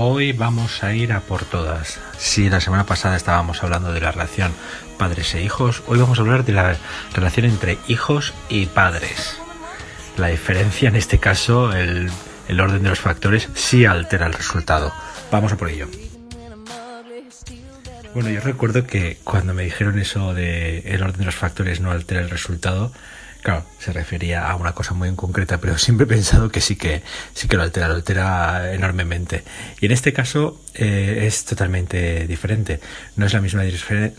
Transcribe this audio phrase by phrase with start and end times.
[0.00, 1.98] Hoy vamos a ir a por todas.
[2.16, 4.52] Si la semana pasada estábamos hablando de la relación
[4.96, 6.76] padres e hijos, hoy vamos a hablar de la
[7.12, 9.36] relación entre hijos y padres.
[10.16, 12.12] La diferencia en este caso, el,
[12.48, 14.92] orden de los factores, sí altera el resultado.
[15.32, 15.88] Vamos a por ello.
[18.14, 21.90] Bueno, yo recuerdo que cuando me dijeron eso de el orden de los factores no
[21.90, 22.92] altera el resultado,
[23.42, 26.76] claro, se refería a una cosa muy en concreta, pero siempre he pensado que sí
[26.76, 27.02] que
[27.34, 29.44] sí que lo altera, lo altera enormemente.
[29.80, 32.80] Y en este caso eh, es totalmente diferente.
[33.16, 33.62] No es la misma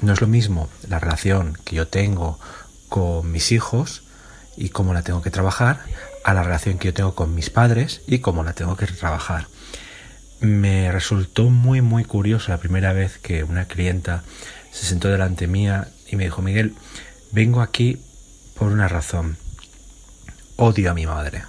[0.02, 2.39] no es lo mismo la relación que yo tengo
[2.88, 4.03] con mis hijos
[4.58, 5.80] y cómo la tengo que trabajar
[6.23, 9.47] a la relación que yo tengo con mis padres y cómo la tengo que trabajar
[10.41, 14.23] me resultó muy muy curioso la primera vez que una clienta
[14.72, 16.75] se sentó delante mía y me dijo Miguel
[17.31, 17.99] vengo aquí
[18.59, 19.38] por una razón.
[20.58, 21.44] Odio a mi madre.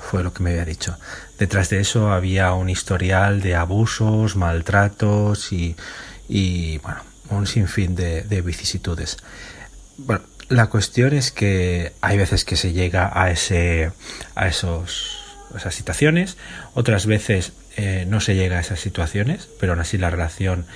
[0.00, 0.96] Fue lo que me había dicho.
[1.38, 5.76] Detrás de eso había un historial de abusos maltratos y,
[6.28, 7.00] y bueno
[7.30, 9.18] un sinfín de, de vicisitudes.
[9.98, 13.92] Bueno la cuestión es que hay veces que se llega a ese
[14.34, 15.18] a esos
[15.54, 16.38] esas situaciones
[16.72, 20.66] otras veces eh, no se llega a esas situaciones, pero aún así la relación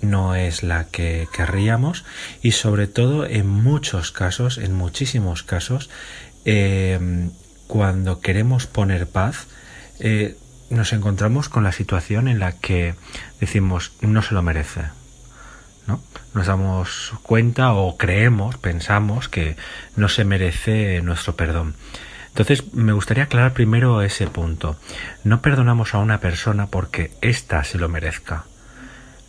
[0.00, 2.04] no es la que querríamos
[2.42, 5.90] y sobre todo en muchos casos, en muchísimos casos,
[6.44, 7.28] eh,
[7.66, 9.46] cuando queremos poner paz,
[10.00, 10.36] eh,
[10.70, 12.94] nos encontramos con la situación en la que
[13.40, 14.82] decimos no se lo merece.
[15.86, 16.02] ¿no?
[16.34, 19.56] Nos damos cuenta o creemos, pensamos que
[19.96, 21.74] no se merece nuestro perdón.
[22.28, 24.76] Entonces, me gustaría aclarar primero ese punto.
[25.24, 28.44] No perdonamos a una persona porque ésta se lo merezca.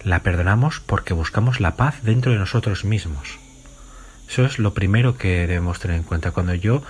[0.04, 3.38] La perdonamos porque buscamos la paz dentro de nosotros mismos.
[4.30, 6.32] Eso es lo primero que debemos tener en cuenta.
[6.32, 6.84] Cuando yo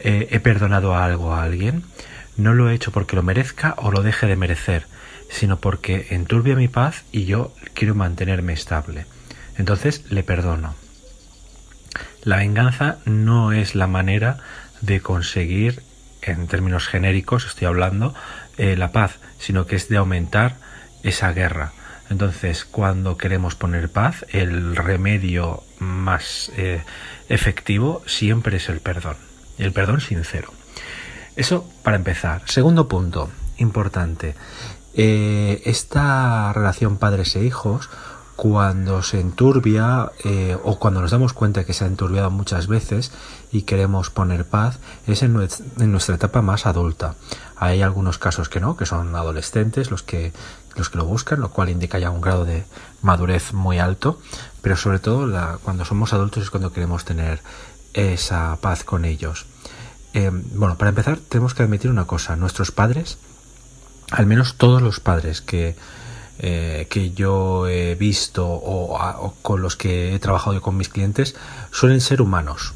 [0.00, 1.84] eh, he perdonado algo a alguien,
[2.36, 4.86] no lo he hecho porque lo merezca o lo deje de merecer,
[5.28, 9.06] sino porque enturbia mi paz y yo quiero mantenerme estable.
[9.56, 10.74] Entonces le perdono.
[12.22, 14.38] La venganza no es la manera
[14.80, 15.82] de conseguir,
[16.22, 18.14] en términos genéricos estoy hablando,
[18.58, 20.56] eh, la paz, sino que es de aumentar
[21.02, 21.72] esa guerra.
[22.10, 26.82] Entonces, cuando queremos poner paz, el remedio más eh,
[27.28, 29.16] efectivo siempre es el perdón,
[29.58, 30.52] el perdón sincero.
[31.36, 32.42] Eso para empezar.
[32.46, 34.34] Segundo punto, importante.
[34.92, 37.88] Eh, esta relación padres e hijos
[38.40, 43.12] cuando se enturbia eh, o cuando nos damos cuenta que se ha enturbiado muchas veces
[43.52, 47.16] y queremos poner paz es en, nuestra etapa más adulta.
[47.56, 50.32] Hay algunos casos que no, que son adolescentes los que,
[50.74, 52.64] los que lo buscan, lo cual indica ya un grado de
[53.02, 54.18] madurez muy alto,
[54.62, 57.42] pero sobre todo cuando somos adultos es cuando queremos tener
[57.92, 59.44] esa paz con ellos.
[60.14, 63.18] Eh, bueno, para empezar tenemos que admitir una cosa, nuestros padres,
[64.10, 65.76] al menos todos los padres que
[66.42, 71.36] eh, que yo he visto o, con los que he trabajado con mis clientes
[71.70, 72.72] suelen ser humanos.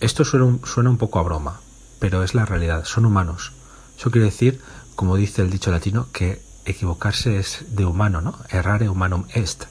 [0.00, 1.60] Esto suena, suena un poco a broma,
[2.00, 3.52] pero es la realidad, son humanos.
[3.96, 4.60] Eso quiere decir,
[4.96, 8.36] como dice el dicho latino, que equivocarse es de humano, ¿no?
[8.50, 9.66] Errare humanum est.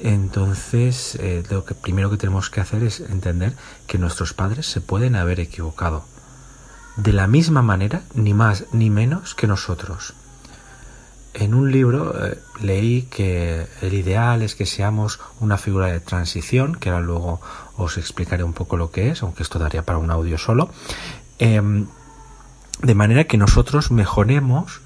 [0.00, 3.54] Entonces, eh, lo que primero que tenemos que hacer es entender
[3.86, 6.04] que nuestros padres se pueden haber equivocado.
[6.96, 10.14] De la misma manera, ni más ni menos que nosotros
[11.34, 16.76] en un libro eh, leí que el ideal es que seamos una figura de transición,
[16.76, 17.40] que ahora luego
[17.76, 20.70] os explicaré un poco lo que es, aunque esto daría para un audio solo,
[21.38, 21.86] em,
[22.80, 24.80] de manera que nosotros mejoremos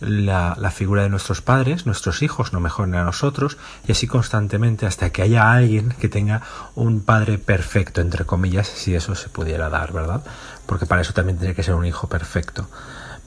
[0.00, 4.86] la, la, figura de nuestros padres, nuestros hijos no mejoren a nosotros, y así constantemente
[4.86, 6.42] hasta que haya alguien que tenga
[6.76, 10.22] un padre perfecto, entre comillas, si eso se pudiera dar, ¿verdad?
[10.66, 12.68] Porque para eso también tiene que ser un hijo perfecto.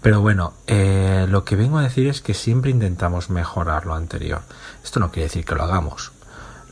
[0.01, 4.41] Pero bueno, eh, lo que vengo a decir es que siempre intentamos mejorar lo anterior.
[4.83, 6.11] Esto no quiere decir que lo hagamos.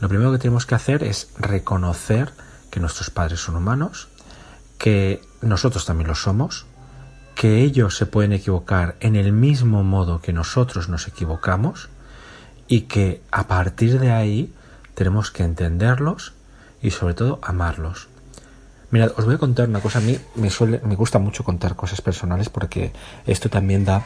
[0.00, 2.32] Lo primero que tenemos que hacer es reconocer
[2.70, 4.08] que nuestros padres son humanos,
[4.78, 6.66] que nosotros también lo somos,
[7.34, 11.88] que ellos se pueden equivocar en el mismo modo que nosotros nos equivocamos
[12.66, 14.52] y que a partir de ahí
[14.94, 16.32] tenemos que entenderlos
[16.82, 18.08] y sobre todo amarlos.
[18.90, 19.98] Mirad, os voy a contar una cosa.
[19.98, 22.92] A mí me, suele, me gusta mucho contar cosas personales porque
[23.26, 24.04] esto también da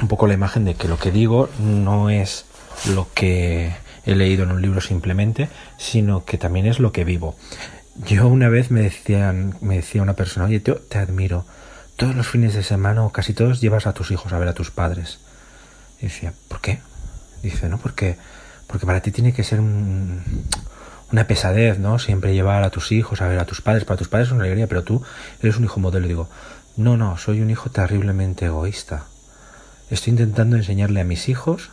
[0.00, 2.46] un poco la imagen de que lo que digo no es
[2.94, 3.74] lo que
[4.04, 7.36] he leído en un libro simplemente, sino que también es lo que vivo.
[8.06, 11.44] Yo una vez me decían, me decía una persona, oye, tío, te admiro.
[11.96, 14.54] Todos los fines de semana o casi todos llevas a tus hijos a ver a
[14.54, 15.18] tus padres.
[15.98, 16.80] Y decía, ¿por qué?
[17.42, 18.16] Dice, no, porque,
[18.66, 20.22] porque para ti tiene que ser un,
[21.12, 21.98] una pesadez, ¿no?
[21.98, 23.84] Siempre llevar a tus hijos a ver a tus padres.
[23.84, 25.02] Para tus padres es una alegría, pero tú
[25.40, 26.06] eres un hijo modelo.
[26.06, 26.28] Y digo,
[26.76, 29.06] no, no, soy un hijo terriblemente egoísta.
[29.90, 31.70] estoy intentando enseñarle a mis hijos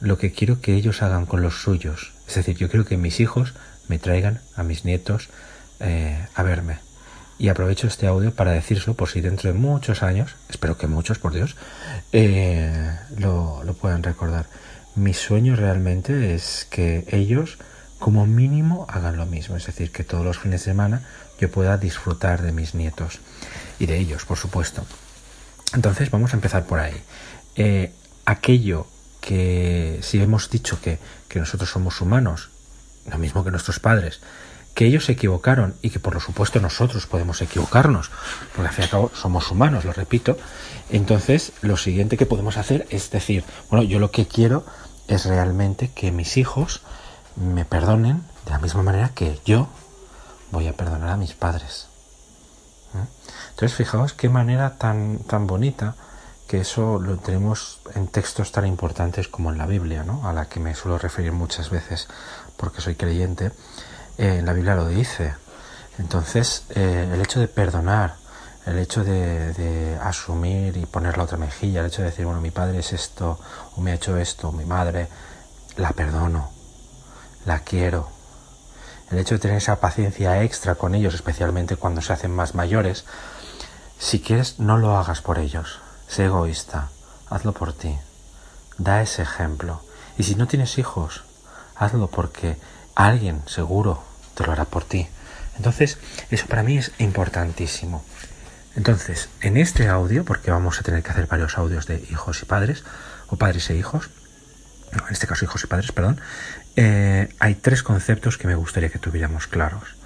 [0.00, 2.12] lo que quiero que ellos hagan con los suyos.
[2.28, 3.54] Es decir, yo quiero que mis hijos
[3.88, 5.28] me traigan a mis nietos
[5.80, 6.78] eh, a verme.
[7.38, 11.18] Y aprovecho este audio para decirlo por si dentro de muchos años, espero que muchos,
[11.18, 11.56] por Dios,
[12.12, 14.46] eh, lo, lo puedan recordar.
[14.94, 17.58] Mi sueño realmente es que ellos
[18.04, 21.00] como mínimo hagan lo mismo, es decir, que todos los fines de semana
[21.40, 23.18] yo pueda disfrutar de mis nietos
[23.78, 24.84] y de ellos, por supuesto.
[25.72, 27.02] Entonces vamos a empezar por ahí.
[27.56, 27.94] Eh,
[28.26, 28.86] aquello
[29.22, 30.98] que si hemos dicho que,
[31.28, 32.50] que nosotros somos humanos,
[33.10, 34.20] lo mismo que nuestros padres,
[34.74, 38.10] que ellos se equivocaron y que por lo supuesto nosotros podemos equivocarnos,
[38.54, 40.36] porque al fin y al cabo somos humanos, lo repito,
[40.90, 44.66] entonces lo siguiente que podemos hacer es decir, bueno, yo lo que quiero
[45.08, 46.82] es realmente que mis hijos
[47.36, 49.68] me perdonen de la misma manera que yo
[50.50, 51.88] voy a perdonar a mis padres.
[52.94, 53.06] ¿Eh?
[53.50, 55.94] Entonces, fijaos qué manera tan, tan bonita
[56.46, 60.28] que eso lo tenemos en textos tan importantes como en la Biblia, ¿no?
[60.28, 62.08] a la que me suelo referir muchas veces
[62.56, 63.50] porque soy creyente.
[64.18, 65.34] Eh, la Biblia lo dice.
[65.98, 68.16] Entonces, eh, el hecho de perdonar,
[68.66, 72.40] el hecho de, de, asumir y poner la otra mejilla, el hecho de decir, bueno,
[72.40, 73.38] mi padre es esto,
[73.76, 75.08] o me ha hecho esto, o mi madre,
[75.76, 76.50] la perdono,
[77.44, 78.08] la quiero.
[79.10, 83.04] El hecho de tener esa paciencia extra con ellos, especialmente cuando se hacen más mayores,
[83.98, 85.80] si quieres, no lo hagas por ellos.
[86.08, 86.88] Sé egoísta,
[87.30, 87.96] hazlo por ti.
[88.78, 89.82] Da ese ejemplo.
[90.18, 91.24] Y si no tienes hijos,
[91.76, 92.56] hazlo porque
[92.94, 94.02] alguien seguro
[94.34, 95.08] te lo hará por ti.
[95.56, 95.98] Entonces,
[96.30, 98.04] eso para mí es importantísimo.
[98.76, 102.46] Entonces, en este audio, porque vamos a tener que hacer varios audios de hijos y
[102.46, 102.84] padres,
[103.28, 104.10] o padres e hijos,
[104.94, 106.20] en este caso hijos y padres, perdón,
[106.76, 109.96] eh, hay tres conceptos que me gustaría que tuviéramos claros.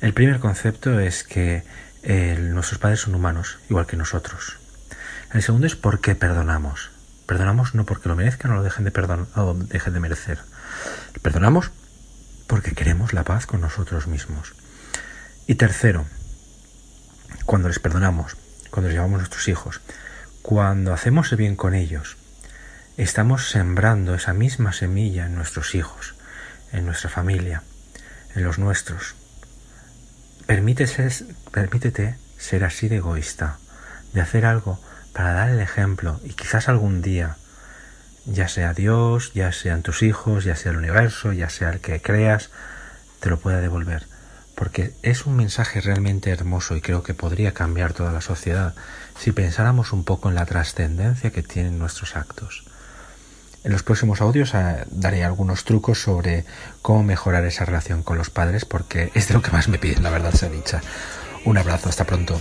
[0.00, 1.64] El primer concepto es que
[2.38, 4.56] nuestros padres son humanos, igual que nosotros.
[5.32, 6.90] El segundo es por qué perdonamos.
[7.26, 10.38] Perdonamos no porque lo merezcan o lo dejen de, o dejen de merecer.
[11.20, 11.70] Perdonamos
[12.46, 14.54] porque queremos la paz con nosotros mismos.
[15.46, 16.06] Y tercero,
[17.44, 18.36] cuando les perdonamos,
[18.70, 19.80] cuando les llevamos a nuestros hijos,
[20.42, 22.16] cuando hacemos el bien con ellos,
[23.04, 26.16] estamos sembrando esa misma semilla en nuestros hijos,
[26.72, 27.62] en nuestra familia,
[28.34, 29.14] en los nuestros.
[30.46, 31.08] Permítete,
[31.52, 33.58] permítete ser así de egoísta,
[34.12, 34.80] de hacer algo
[35.12, 37.36] para dar el ejemplo y quizás algún día,
[38.26, 42.02] ya sea Dios, ya sean tus hijos, ya sea el universo, ya sea el que
[42.02, 42.50] creas,
[43.20, 44.08] te lo pueda devolver.
[44.56, 48.74] Porque es un mensaje realmente hermoso y creo que podría cambiar toda la sociedad
[49.16, 52.64] si pensáramos un poco en la trascendencia que tienen nuestros actos.
[53.68, 56.46] En los próximos audios eh, daré algunos trucos sobre
[56.80, 60.02] cómo mejorar esa relación con los padres porque es de lo que más me piden,
[60.02, 60.80] la verdad se dicha.
[61.44, 62.40] Un abrazo, hasta pronto.